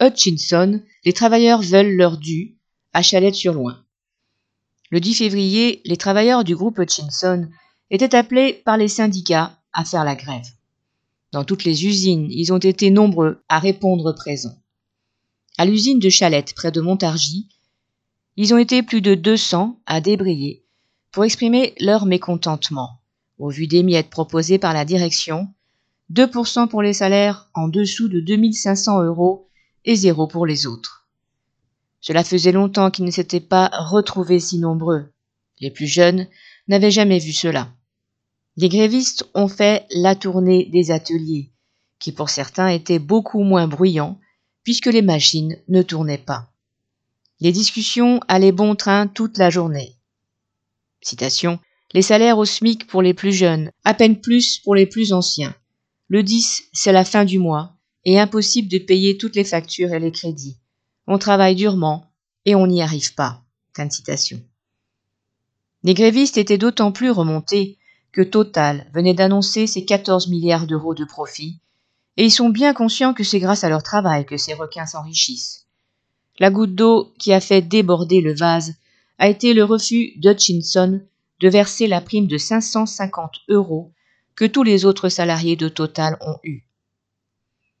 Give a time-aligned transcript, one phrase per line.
[0.00, 2.58] Hutchinson, les travailleurs veulent leur dû
[2.92, 3.82] à Chalette-sur-Loing.
[4.90, 7.48] Le 10 février, les travailleurs du groupe Hutchinson
[7.90, 10.46] étaient appelés par les syndicats à faire la grève.
[11.32, 14.58] Dans toutes les usines, ils ont été nombreux à répondre présents.
[15.58, 17.48] À l'usine de Chalette, près de Montargis,
[18.36, 20.62] ils ont été plus de 200 à débrayer
[21.10, 23.00] pour exprimer leur mécontentement,
[23.38, 25.48] au vu des miettes proposées par la direction,
[26.12, 29.48] 2% pour les salaires en dessous de 2500 euros
[29.86, 31.08] et zéro pour les autres.
[32.00, 35.06] Cela faisait longtemps qu'ils ne s'étaient pas retrouvés si nombreux.
[35.60, 36.28] Les plus jeunes
[36.68, 37.72] n'avaient jamais vu cela.
[38.56, 41.50] Les grévistes ont fait la tournée des ateliers,
[41.98, 44.20] qui pour certains étaient beaucoup moins bruyants,
[44.62, 46.50] puisque les machines ne tournaient pas.
[47.40, 49.96] Les discussions allaient bon train toute la journée.
[51.00, 51.60] Citation.
[51.92, 55.54] Les salaires au SMIC pour les plus jeunes, à peine plus pour les plus anciens.
[56.08, 57.75] Le 10, c'est la fin du mois,
[58.06, 60.56] et impossible de payer toutes les factures et les crédits.
[61.08, 62.06] On travaille durement,
[62.44, 63.42] et on n'y arrive pas.
[63.74, 64.40] Fin de citation.
[65.82, 67.78] Les grévistes étaient d'autant plus remontés
[68.12, 71.58] que Total venait d'annoncer ses 14 milliards d'euros de profit,
[72.16, 75.66] et ils sont bien conscients que c'est grâce à leur travail que ces requins s'enrichissent.
[76.38, 78.74] La goutte d'eau qui a fait déborder le vase
[79.18, 81.02] a été le refus d'Hutchinson
[81.40, 83.92] de verser la prime de 550 euros
[84.36, 86.65] que tous les autres salariés de Total ont eu.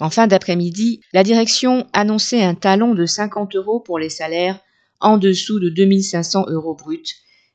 [0.00, 4.58] En fin d'après-midi, la direction annonçait un talon de 50 euros pour les salaires
[4.98, 7.02] en dessous de 2500 euros bruts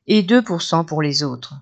[0.05, 1.55] et 2% pour les autres.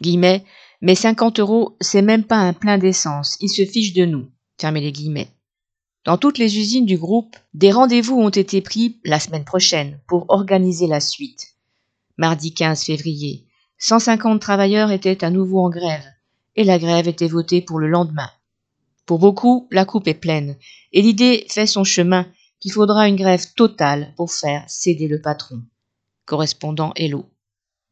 [0.00, 0.44] Guillemets,
[0.80, 4.30] mais 50 euros, c'est même pas un plein d'essence, ils se fichent de nous.
[4.60, 5.30] Fermez les guillemets.
[6.04, 10.26] Dans toutes les usines du groupe, des rendez-vous ont été pris la semaine prochaine pour
[10.28, 11.54] organiser la suite.
[12.18, 13.46] Mardi 15 février,
[13.78, 16.04] 150 travailleurs étaient à nouveau en grève,
[16.54, 18.30] et la grève était votée pour le lendemain.
[19.06, 20.56] Pour beaucoup, la coupe est pleine,
[20.92, 22.26] et l'idée fait son chemin
[22.60, 25.62] qu'il faudra une grève totale pour faire céder le patron.
[26.24, 27.26] Correspondant Hello.